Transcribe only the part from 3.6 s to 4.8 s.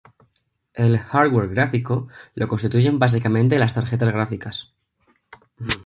tarjetas gráficas.